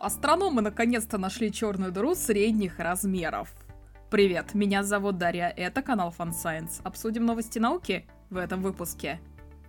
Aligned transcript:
Астрономы 0.00 0.62
наконец-то 0.62 1.18
нашли 1.18 1.52
черную 1.52 1.92
дыру 1.92 2.14
средних 2.14 2.78
размеров. 2.78 3.54
Привет, 4.10 4.54
меня 4.54 4.82
зовут 4.82 5.18
Дарья, 5.18 5.52
это 5.54 5.82
канал 5.82 6.14
Fun 6.18 6.30
Science. 6.30 6.80
Обсудим 6.84 7.26
новости 7.26 7.58
науки 7.58 8.06
в 8.30 8.38
этом 8.38 8.62
выпуске. 8.62 9.20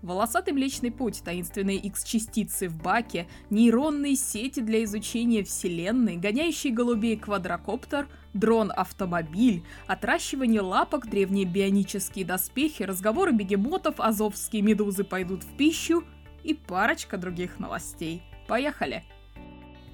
Волосатый 0.01 0.53
Млечный 0.53 0.89
Путь, 0.89 1.21
таинственные 1.21 1.79
X-частицы 1.79 2.69
в 2.69 2.81
баке, 2.81 3.27
нейронные 3.49 4.15
сети 4.15 4.61
для 4.61 4.85
изучения 4.85 5.43
Вселенной, 5.43 6.15
гоняющий 6.15 6.71
голубей 6.71 7.17
квадрокоптер, 7.17 8.07
дрон-автомобиль, 8.33 9.65
отращивание 9.85 10.61
лапок, 10.61 11.09
древние 11.09 11.45
бионические 11.45 12.23
доспехи, 12.23 12.83
разговоры 12.83 13.33
бегемотов, 13.33 13.95
азовские 13.99 14.61
медузы 14.61 15.03
пойдут 15.03 15.43
в 15.43 15.57
пищу 15.57 16.05
и 16.41 16.53
парочка 16.53 17.17
других 17.17 17.59
новостей. 17.59 18.23
Поехали! 18.47 19.03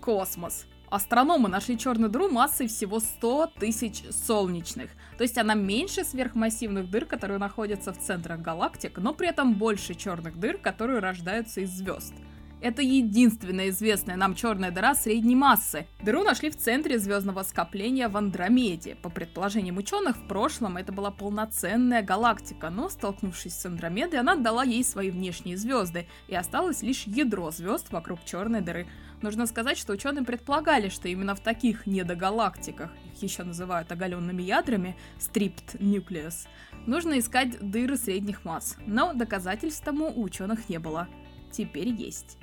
Космос. 0.08 0.68
Астрономы 0.90 1.50
нашли 1.50 1.78
черную 1.78 2.10
дыру 2.10 2.30
массой 2.30 2.70
всего 2.70 3.02
100 3.02 3.52
тысяч 3.60 4.04
солнечных. 4.10 4.90
То 5.18 5.24
есть 5.24 5.38
она 5.38 5.54
меньше 5.54 6.06
сверхмассивных 6.06 6.90
дыр, 6.90 7.04
которые 7.04 7.40
находятся 7.40 7.92
в 7.92 8.00
центрах 8.00 8.40
галактик, 8.40 9.00
но 9.00 9.14
при 9.14 9.28
этом 9.28 9.56
больше 9.56 9.96
черных 9.96 10.40
дыр, 10.40 10.60
которые 10.60 11.00
рождаются 11.00 11.60
из 11.60 11.72
звезд. 11.72 12.14
Это 12.60 12.82
единственная 12.82 13.70
известная 13.70 14.16
нам 14.16 14.34
черная 14.34 14.72
дыра 14.72 14.96
средней 14.96 15.36
массы. 15.36 15.86
Дыру 16.02 16.24
нашли 16.24 16.50
в 16.50 16.58
центре 16.58 16.98
звездного 16.98 17.44
скопления 17.44 18.10
в 18.10 18.18
Андромеде. 18.18 18.96
По 18.96 19.10
предположениям 19.10 19.78
ученых, 19.78 20.18
в 20.18 20.28
прошлом 20.28 20.78
это 20.78 20.92
была 20.92 21.12
полноценная 21.12 22.02
галактика, 22.02 22.72
но 22.72 22.90
столкнувшись 22.90 23.54
с 23.54 23.66
Андромедой, 23.68 24.20
она 24.20 24.34
отдала 24.34 24.64
ей 24.64 24.84
свои 24.84 25.12
внешние 25.12 25.56
звезды, 25.56 26.08
и 26.28 26.36
осталось 26.36 26.82
лишь 26.82 27.04
ядро 27.04 27.52
звезд 27.52 27.92
вокруг 27.92 28.26
черной 28.26 28.62
дыры. 28.62 28.88
Нужно 29.22 29.46
сказать, 29.46 29.78
что 29.78 29.94
ученые 29.94 30.26
предполагали, 30.26 30.90
что 30.90 31.08
именно 31.08 31.36
в 31.36 31.40
таких 31.40 31.86
недогалактиках, 31.86 32.92
их 33.14 33.24
еще 33.24 33.44
называют 33.44 33.92
оголенными 33.92 34.42
ядрами, 34.42 34.96
stripped 35.20 35.80
nucleus, 35.80 36.48
нужно 36.88 37.20
искать 37.20 37.60
дыры 37.60 37.98
средних 37.98 38.46
масс. 38.46 38.78
Но 38.88 39.14
доказательств 39.14 39.84
тому 39.84 40.08
у 40.08 40.24
ученых 40.24 40.70
не 40.70 40.80
было. 40.80 41.08
Теперь 41.52 41.90
есть. 41.90 42.38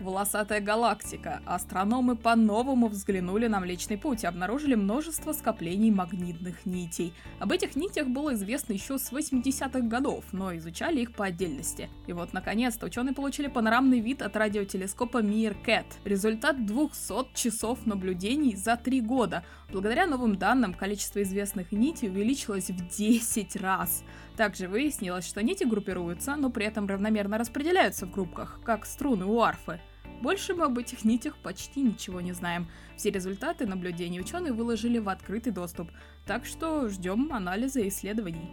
Волосатая 0.00 0.60
галактика. 0.60 1.42
Астрономы 1.44 2.16
по-новому 2.16 2.88
взглянули 2.88 3.48
на 3.48 3.60
Млечный 3.60 3.98
Путь 3.98 4.24
и 4.24 4.26
обнаружили 4.26 4.74
множество 4.74 5.32
скоплений 5.32 5.90
магнитных 5.90 6.64
нитей. 6.64 7.12
Об 7.38 7.52
этих 7.52 7.76
нитях 7.76 8.08
было 8.08 8.32
известно 8.32 8.72
еще 8.72 8.98
с 8.98 9.12
80-х 9.12 9.80
годов, 9.80 10.24
но 10.32 10.56
изучали 10.56 11.00
их 11.00 11.12
по 11.12 11.26
отдельности. 11.26 11.90
И 12.06 12.14
вот, 12.14 12.32
наконец-то, 12.32 12.86
ученые 12.86 13.14
получили 13.14 13.48
панорамный 13.48 14.00
вид 14.00 14.22
от 14.22 14.36
радиотелескопа 14.36 15.18
Meerkat. 15.18 15.84
Результат 16.04 16.64
200 16.64 17.34
часов 17.34 17.84
наблюдений 17.84 18.56
за 18.56 18.76
три 18.76 19.02
года. 19.02 19.44
Благодаря 19.70 20.06
новым 20.06 20.36
данным, 20.36 20.72
количество 20.72 21.22
известных 21.22 21.72
нитей 21.72 22.08
увеличилось 22.08 22.70
в 22.70 22.88
10 22.88 23.56
раз. 23.56 24.02
Также 24.36 24.66
выяснилось, 24.66 25.26
что 25.26 25.42
нити 25.42 25.64
группируются, 25.64 26.36
но 26.36 26.48
при 26.48 26.64
этом 26.64 26.86
равномерно 26.86 27.36
распределяются 27.36 28.06
в 28.06 28.10
группках, 28.10 28.60
как 28.64 28.86
струны 28.86 29.26
у 29.26 29.40
арфы. 29.40 29.80
Больше 30.20 30.54
мы 30.54 30.66
об 30.66 30.78
этих 30.78 31.04
нитях 31.04 31.36
почти 31.38 31.80
ничего 31.80 32.20
не 32.20 32.32
знаем. 32.32 32.68
Все 32.96 33.10
результаты 33.10 33.66
наблюдений 33.66 34.20
ученые 34.20 34.52
выложили 34.52 34.98
в 34.98 35.08
открытый 35.08 35.52
доступ, 35.52 35.90
так 36.26 36.44
что 36.44 36.88
ждем 36.88 37.32
анализа 37.32 37.80
и 37.80 37.88
исследований. 37.88 38.50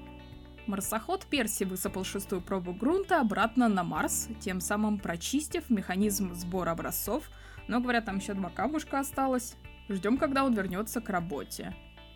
Марсоход 0.66 1.26
Перси 1.26 1.64
высыпал 1.64 2.04
шестую 2.04 2.42
пробу 2.42 2.74
грунта 2.74 3.22
обратно 3.22 3.70
на 3.70 3.84
Марс, 3.84 4.28
тем 4.42 4.60
самым 4.60 5.00
прочистив 5.00 5.70
механизм 5.70 6.34
сбора 6.36 6.72
образцов, 6.72 7.30
но, 7.68 7.80
говорят, 7.80 8.06
там 8.06 8.18
еще 8.18 8.34
два 8.34 8.50
камушка 8.50 9.00
осталось. 9.00 9.56
Ждем, 9.90 10.18
когда 10.18 10.44
он 10.44 10.54
вернется 10.54 11.02
к 11.02 11.10
работе. 11.10 11.74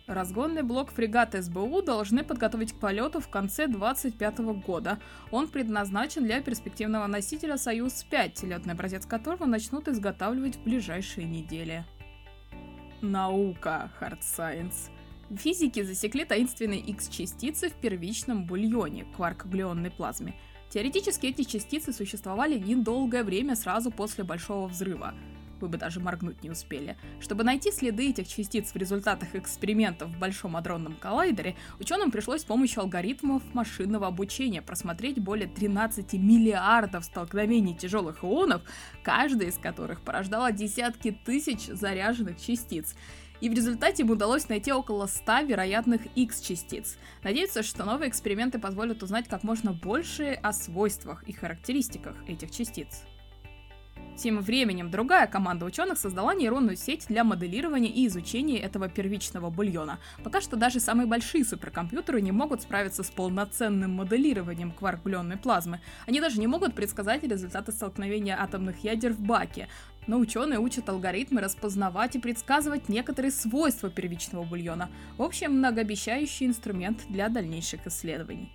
Разгонный 0.08 0.62
блок 0.62 0.90
фрегата 0.90 1.40
СБУ 1.40 1.80
должны 1.80 2.24
подготовить 2.24 2.72
к 2.72 2.80
полету 2.80 3.20
в 3.20 3.28
конце 3.28 3.68
2025 3.68 4.38
года. 4.64 4.98
Он 5.30 5.46
предназначен 5.46 6.24
для 6.24 6.40
перспективного 6.40 7.06
носителя 7.06 7.56
«Союз-5», 7.56 8.44
летный 8.46 8.74
образец 8.74 9.06
которого 9.06 9.46
начнут 9.46 9.86
изготавливать 9.86 10.56
в 10.56 10.64
ближайшие 10.64 11.26
недели. 11.26 11.84
Наука, 13.00 13.92
hard 14.00 14.20
science. 14.20 14.90
Физики 15.30 15.82
засекли 15.82 16.24
таинственные 16.24 16.80
X-частицы 16.80 17.70
в 17.70 17.74
первичном 17.74 18.44
бульоне, 18.44 19.06
кварк-глионной 19.16 19.92
плазме. 19.92 20.34
Теоретически 20.68 21.26
эти 21.26 21.44
частицы 21.44 21.92
существовали 21.92 22.58
недолгое 22.58 23.22
время 23.22 23.54
сразу 23.54 23.92
после 23.92 24.24
Большого 24.24 24.66
взрыва– 24.66 25.14
вы 25.62 25.68
бы 25.68 25.78
даже 25.78 26.00
моргнуть 26.00 26.42
не 26.42 26.50
успели. 26.50 26.96
Чтобы 27.20 27.44
найти 27.44 27.70
следы 27.70 28.10
этих 28.10 28.28
частиц 28.28 28.72
в 28.72 28.76
результатах 28.76 29.34
экспериментов 29.34 30.10
в 30.10 30.18
Большом 30.18 30.56
адронном 30.56 30.94
коллайдере, 30.96 31.56
ученым 31.80 32.10
пришлось 32.10 32.42
с 32.42 32.44
помощью 32.44 32.82
алгоритмов 32.82 33.42
машинного 33.54 34.08
обучения 34.08 34.60
просмотреть 34.60 35.18
более 35.18 35.48
13 35.48 36.12
миллиардов 36.14 37.04
столкновений 37.04 37.74
тяжелых 37.74 38.24
ионов, 38.24 38.62
каждая 39.02 39.48
из 39.48 39.56
которых 39.56 40.02
порождала 40.02 40.52
десятки 40.52 41.12
тысяч 41.24 41.66
заряженных 41.66 42.40
частиц 42.40 42.94
и 43.42 43.48
в 43.48 43.54
результате 43.54 44.04
им 44.04 44.10
удалось 44.10 44.48
найти 44.48 44.72
около 44.72 45.06
100 45.06 45.40
вероятных 45.40 46.02
X-частиц. 46.14 46.96
Надеются, 47.24 47.64
что 47.64 47.84
новые 47.84 48.08
эксперименты 48.08 48.60
позволят 48.60 49.02
узнать 49.02 49.26
как 49.26 49.42
можно 49.42 49.72
больше 49.72 50.38
о 50.40 50.52
свойствах 50.52 51.24
и 51.24 51.32
характеристиках 51.32 52.16
этих 52.28 52.52
частиц. 52.52 53.02
Тем 54.16 54.40
временем 54.40 54.90
другая 54.90 55.26
команда 55.26 55.64
ученых 55.64 55.98
создала 55.98 56.34
нейронную 56.34 56.76
сеть 56.76 57.06
для 57.08 57.24
моделирования 57.24 57.88
и 57.88 58.06
изучения 58.06 58.58
этого 58.58 58.88
первичного 58.88 59.50
бульона. 59.50 59.98
Пока 60.22 60.40
что 60.40 60.56
даже 60.56 60.80
самые 60.80 61.06
большие 61.06 61.44
суперкомпьютеры 61.44 62.20
не 62.20 62.30
могут 62.30 62.62
справиться 62.62 63.02
с 63.02 63.10
полноценным 63.10 63.92
моделированием 63.92 64.70
кварк-глионной 64.72 65.38
плазмы. 65.38 65.80
Они 66.06 66.20
даже 66.20 66.38
не 66.38 66.46
могут 66.46 66.74
предсказать 66.74 67.22
результаты 67.22 67.72
столкновения 67.72 68.40
атомных 68.40 68.84
ядер 68.84 69.12
в 69.12 69.20
баке. 69.20 69.68
Но 70.06 70.18
ученые 70.18 70.58
учат 70.58 70.88
алгоритмы 70.88 71.40
распознавать 71.40 72.16
и 72.16 72.18
предсказывать 72.18 72.88
некоторые 72.88 73.30
свойства 73.30 73.88
первичного 73.88 74.42
бульона. 74.42 74.90
В 75.16 75.22
общем, 75.22 75.58
многообещающий 75.58 76.46
инструмент 76.46 77.00
для 77.08 77.28
дальнейших 77.28 77.86
исследований. 77.86 78.52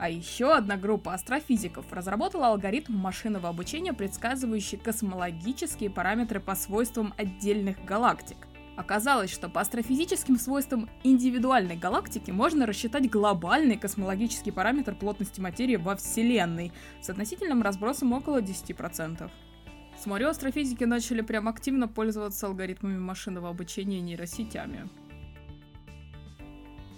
А 0.00 0.08
еще 0.08 0.54
одна 0.54 0.78
группа 0.78 1.12
астрофизиков 1.12 1.84
разработала 1.92 2.46
алгоритм 2.46 2.94
машинного 2.94 3.50
обучения, 3.50 3.92
предсказывающий 3.92 4.78
космологические 4.78 5.90
параметры 5.90 6.40
по 6.40 6.54
свойствам 6.54 7.12
отдельных 7.18 7.84
галактик. 7.84 8.38
Оказалось, 8.78 9.30
что 9.30 9.50
по 9.50 9.60
астрофизическим 9.60 10.38
свойствам 10.38 10.88
индивидуальной 11.04 11.76
галактики 11.76 12.30
можно 12.30 12.64
рассчитать 12.64 13.10
глобальный 13.10 13.76
космологический 13.76 14.52
параметр 14.52 14.94
плотности 14.94 15.38
материи 15.38 15.76
во 15.76 15.96
Вселенной 15.96 16.72
с 17.02 17.10
относительным 17.10 17.60
разбросом 17.60 18.14
около 18.14 18.40
10%. 18.40 19.30
Смотрю, 19.98 20.28
астрофизики 20.28 20.84
начали 20.84 21.20
прям 21.20 21.46
активно 21.46 21.88
пользоваться 21.88 22.46
алгоритмами 22.46 22.96
машинного 22.96 23.50
обучения 23.50 23.98
и 23.98 24.00
нейросетями. 24.00 24.88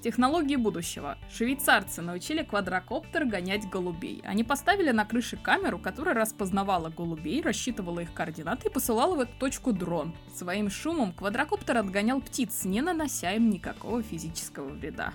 Технологии 0.03 0.57
будущего. 0.57 1.17
Швейцарцы 1.33 2.03
научили 2.03 2.43
квадрокоптер 2.43 3.25
гонять 3.25 3.71
голубей. 3.71 4.21
Они 4.25 4.43
поставили 4.43 4.91
на 4.91 5.05
крыше 5.05 5.37
камеру, 5.37 5.79
которая 5.79 6.17
распознавала 6.17 6.89
голубей, 6.89 7.41
рассчитывала 7.41 8.01
их 8.01 8.12
координаты 8.12 8.67
и 8.67 8.73
посылала 8.73 9.15
в 9.15 9.21
эту 9.21 9.33
точку 9.39 9.73
дрон. 9.73 10.12
Своим 10.35 10.71
шумом 10.71 11.12
квадрокоптер 11.12 11.77
отгонял 11.77 12.21
птиц, 12.21 12.65
не 12.65 12.81
нанося 12.81 13.31
им 13.31 13.49
никакого 13.49 14.03
физического 14.03 14.71
вреда. 14.71 15.12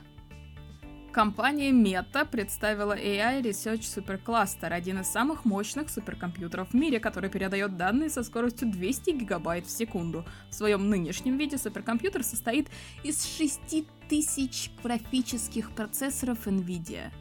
Компания 1.17 1.72
Meta 1.72 2.28
представила 2.28 2.95
AI 2.95 3.41
Research 3.41 3.79
Supercluster, 3.79 4.67
один 4.67 5.00
из 5.00 5.07
самых 5.07 5.45
мощных 5.45 5.89
суперкомпьютеров 5.89 6.69
в 6.69 6.73
мире, 6.75 7.00
который 7.00 7.31
передает 7.31 7.75
данные 7.75 8.11
со 8.11 8.22
скоростью 8.22 8.69
200 8.72 9.09
гигабайт 9.09 9.66
в 9.66 9.72
секунду. 9.72 10.28
В 10.52 10.53
своем 10.53 10.91
нынешнем 10.91 11.40
виде 11.40 11.58
суперкомпьютер 11.58 12.23
состоит 12.23 12.69
из 13.02 13.25
6000 13.25 14.73
графических 14.84 15.72
процессоров 15.72 16.46
NVIDIA. 16.46 17.11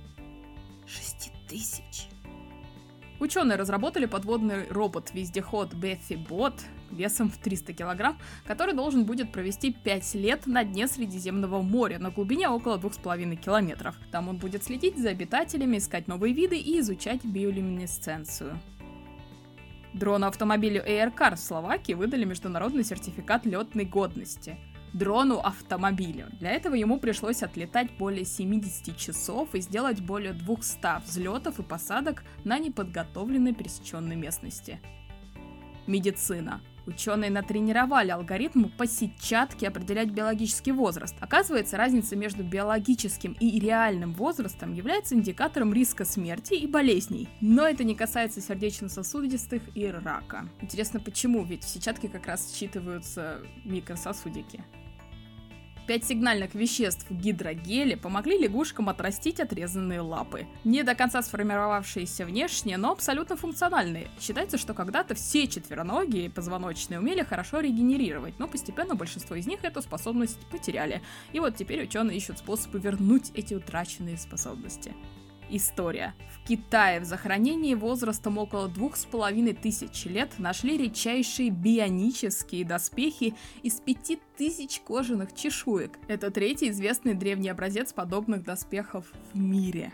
6000. 0.86 2.10
Ученые 3.18 3.56
разработали 3.56 4.04
подводный 4.04 4.68
робот-вездеход 4.68 5.72
Bethy 5.72 6.22
Bot 6.22 6.60
весом 6.90 7.30
в 7.30 7.38
300 7.38 7.72
килограмм, 7.72 8.18
который 8.46 8.74
должен 8.74 9.04
будет 9.04 9.32
провести 9.32 9.72
5 9.72 10.14
лет 10.14 10.46
на 10.46 10.64
дне 10.64 10.86
Средиземного 10.88 11.62
моря 11.62 11.98
на 11.98 12.10
глубине 12.10 12.48
около 12.48 12.78
2,5 12.78 13.36
километров. 13.36 13.96
Там 14.10 14.28
он 14.28 14.36
будет 14.36 14.64
следить 14.64 14.98
за 14.98 15.10
обитателями, 15.10 15.78
искать 15.78 16.08
новые 16.08 16.34
виды 16.34 16.56
и 16.56 16.80
изучать 16.80 17.24
биолюминесценцию. 17.24 18.58
Дрону-автомобилю 19.94 20.84
Aircar 20.86 21.36
в 21.36 21.40
Словакии 21.40 21.94
выдали 21.94 22.24
международный 22.24 22.84
сертификат 22.84 23.46
летной 23.46 23.84
годности– 23.84 24.56
дрону-автомобилю. 24.96 26.28
Для 26.40 26.52
этого 26.52 26.74
ему 26.74 26.98
пришлось 26.98 27.42
отлетать 27.42 27.92
более 27.98 28.24
70 28.24 28.96
часов 28.96 29.54
и 29.54 29.60
сделать 29.60 30.00
более 30.00 30.32
200 30.32 31.04
взлетов 31.04 31.58
и 31.58 31.62
посадок 31.62 32.24
на 32.44 32.58
неподготовленной 32.58 33.54
пересеченной 33.54 34.16
местности. 34.16 34.80
Медицина. 35.86 36.60
Ученые 36.86 37.30
натренировали 37.30 38.10
алгоритм 38.10 38.66
по 38.78 38.86
сетчатке 38.86 39.68
определять 39.68 40.10
биологический 40.10 40.72
возраст. 40.72 41.16
Оказывается, 41.20 41.76
разница 41.76 42.16
между 42.16 42.44
биологическим 42.44 43.36
и 43.40 43.58
реальным 43.58 44.14
возрастом 44.14 44.72
является 44.72 45.14
индикатором 45.14 45.72
риска 45.72 46.04
смерти 46.04 46.54
и 46.54 46.66
болезней. 46.66 47.28
Но 47.40 47.66
это 47.66 47.84
не 47.84 47.94
касается 47.94 48.40
сердечно-сосудистых 48.40 49.62
и 49.74 49.86
рака. 49.88 50.48
Интересно, 50.60 51.00
почему? 51.00 51.44
Ведь 51.44 51.64
в 51.64 51.68
сетчатке 51.68 52.08
как 52.08 52.26
раз 52.26 52.54
считываются 52.54 53.42
микрососудики. 53.64 54.64
Пять 55.86 56.04
сигнальных 56.04 56.54
веществ 56.56 57.06
в 57.08 57.14
гидрогеле 57.14 57.96
помогли 57.96 58.36
лягушкам 58.38 58.88
отрастить 58.88 59.38
отрезанные 59.38 60.00
лапы. 60.00 60.46
Не 60.64 60.82
до 60.82 60.96
конца 60.96 61.22
сформировавшиеся 61.22 62.24
внешне, 62.24 62.76
но 62.76 62.90
абсолютно 62.90 63.36
функциональные. 63.36 64.08
Считается, 64.20 64.58
что 64.58 64.74
когда-то 64.74 65.14
все 65.14 65.46
четвероногие 65.46 66.28
позвоночные 66.28 66.98
умели 66.98 67.22
хорошо 67.22 67.60
регенерировать, 67.60 68.36
но 68.40 68.48
постепенно 68.48 68.96
большинство 68.96 69.36
из 69.36 69.46
них 69.46 69.62
эту 69.62 69.80
способность 69.80 70.44
потеряли. 70.50 71.02
И 71.32 71.38
вот 71.38 71.54
теперь 71.54 71.84
ученые 71.84 72.16
ищут 72.16 72.38
способы 72.38 72.80
вернуть 72.80 73.30
эти 73.34 73.54
утраченные 73.54 74.18
способности. 74.18 74.92
История. 75.48 76.14
В 76.32 76.46
Китае 76.46 77.00
в 77.00 77.04
захоронении 77.04 77.74
возрастом 77.74 78.38
около 78.38 78.68
двух 78.68 78.96
с 78.96 79.04
половиной 79.04 79.54
тысяч 79.54 80.04
лет 80.06 80.38
нашли 80.38 80.76
редчайшие 80.76 81.50
бионические 81.50 82.64
доспехи 82.64 83.34
из 83.62 83.80
пяти 83.80 84.20
тысяч 84.36 84.80
кожаных 84.80 85.34
чешуек. 85.34 85.98
Это 86.08 86.30
третий 86.30 86.70
известный 86.70 87.14
древний 87.14 87.48
образец 87.48 87.92
подобных 87.92 88.42
доспехов 88.42 89.06
в 89.32 89.38
мире. 89.38 89.92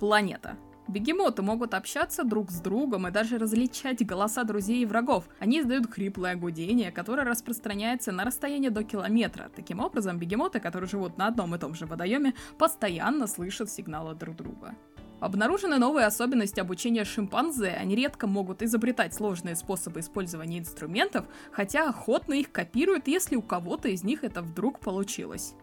Планета. 0.00 0.56
Бегемоты 0.88 1.42
могут 1.42 1.74
общаться 1.74 2.24
друг 2.24 2.50
с 2.50 2.60
другом 2.60 3.06
и 3.06 3.12
даже 3.12 3.38
различать 3.38 4.04
голоса 4.04 4.42
друзей 4.42 4.82
и 4.82 4.86
врагов. 4.86 5.24
Они 5.38 5.60
издают 5.60 5.90
хриплое 5.90 6.34
гудение, 6.34 6.90
которое 6.90 7.24
распространяется 7.24 8.10
на 8.10 8.24
расстояние 8.24 8.70
до 8.70 8.82
километра. 8.82 9.50
Таким 9.54 9.78
образом, 9.80 10.18
бегемоты, 10.18 10.58
которые 10.58 10.88
живут 10.88 11.18
на 11.18 11.28
одном 11.28 11.54
и 11.54 11.58
том 11.58 11.74
же 11.74 11.86
водоеме, 11.86 12.34
постоянно 12.58 13.28
слышат 13.28 13.70
сигналы 13.70 14.14
друг 14.14 14.36
друга. 14.36 14.74
Обнаружены 15.20 15.78
новые 15.78 16.06
особенности 16.06 16.58
обучения 16.58 17.04
шимпанзе. 17.04 17.68
Они 17.68 17.94
редко 17.94 18.26
могут 18.26 18.60
изобретать 18.60 19.14
сложные 19.14 19.54
способы 19.54 20.00
использования 20.00 20.58
инструментов, 20.58 21.26
хотя 21.52 21.88
охотно 21.88 22.34
их 22.34 22.50
копируют, 22.50 23.06
если 23.06 23.36
у 23.36 23.42
кого-то 23.42 23.88
из 23.88 24.02
них 24.02 24.24
это 24.24 24.42
вдруг 24.42 24.80
получилось. 24.80 25.54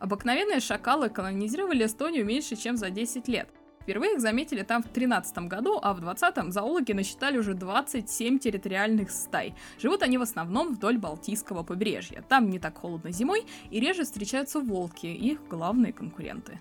Обыкновенные 0.00 0.60
шакалы 0.60 1.08
колонизировали 1.08 1.86
Эстонию 1.86 2.26
меньше, 2.26 2.56
чем 2.56 2.76
за 2.76 2.90
10 2.90 3.26
лет– 3.26 3.48
Впервые 3.82 4.14
их 4.14 4.20
заметили 4.20 4.62
там 4.62 4.82
в 4.82 4.86
2013 4.86 5.38
году, 5.48 5.78
а 5.82 5.92
в 5.92 6.00
2020 6.00 6.52
зоологи 6.52 6.92
насчитали 6.92 7.38
уже 7.38 7.54
27 7.54 8.38
территориальных 8.38 9.10
стай. 9.10 9.54
Живут 9.80 10.02
они 10.02 10.18
в 10.18 10.22
основном 10.22 10.74
вдоль 10.74 10.98
Балтийского 10.98 11.64
побережья. 11.64 12.22
Там 12.28 12.48
не 12.48 12.60
так 12.60 12.78
холодно 12.78 13.10
зимой, 13.10 13.44
и 13.70 13.80
реже 13.80 14.04
встречаются 14.04 14.60
волки, 14.60 15.06
их 15.06 15.40
главные 15.48 15.92
конкуренты. 15.92 16.60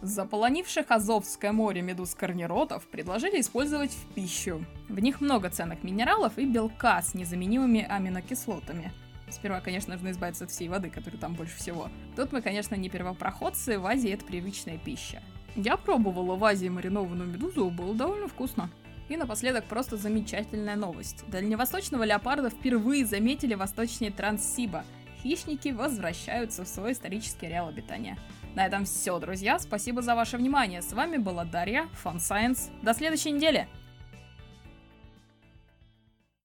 Заполонивших 0.00 0.86
Азовское 0.88 1.52
море 1.52 1.82
медуз 1.82 2.14
корниротов 2.14 2.86
предложили 2.86 3.38
использовать 3.38 3.90
в 3.90 4.14
пищу. 4.14 4.64
В 4.88 4.98
них 5.00 5.20
много 5.20 5.50
ценных 5.50 5.82
минералов 5.82 6.38
и 6.38 6.46
белка 6.46 7.02
с 7.02 7.12
незаменимыми 7.12 7.86
аминокислотами. 7.86 8.92
Сперва, 9.28 9.60
конечно, 9.60 9.92
нужно 9.92 10.10
избавиться 10.10 10.44
от 10.44 10.50
всей 10.50 10.68
воды, 10.68 10.88
которой 10.88 11.18
там 11.18 11.34
больше 11.34 11.56
всего. 11.56 11.90
Тут 12.16 12.32
мы, 12.32 12.40
конечно, 12.40 12.74
не 12.74 12.88
первопроходцы, 12.88 13.78
в 13.78 13.86
Азии 13.86 14.10
это 14.10 14.24
привычная 14.24 14.78
пища. 14.78 15.22
Я 15.56 15.76
пробовала 15.76 16.36
в 16.36 16.44
Азии 16.44 16.68
маринованную 16.68 17.28
медузу, 17.28 17.70
было 17.70 17.94
довольно 17.94 18.28
вкусно. 18.28 18.70
И 19.08 19.16
напоследок 19.16 19.64
просто 19.64 19.96
замечательная 19.96 20.76
новость. 20.76 21.24
Дальневосточного 21.28 22.04
леопарда 22.04 22.48
впервые 22.48 23.04
заметили 23.04 23.54
восточнее 23.54 24.12
Транссиба. 24.12 24.84
Хищники 25.22 25.70
возвращаются 25.70 26.64
в 26.64 26.68
свой 26.68 26.92
исторический 26.92 27.46
ареал 27.46 27.68
обитания. 27.68 28.16
На 28.54 28.66
этом 28.66 28.84
все, 28.84 29.18
друзья. 29.18 29.58
Спасибо 29.58 30.00
за 30.02 30.14
ваше 30.14 30.36
внимание. 30.36 30.80
С 30.80 30.92
вами 30.92 31.16
была 31.16 31.44
Дарья, 31.44 31.88
Fun 32.04 32.16
Science. 32.16 32.70
До 32.82 32.94
следующей 32.94 33.32
недели! 33.32 33.68